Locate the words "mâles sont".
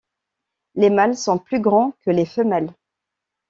0.89-1.37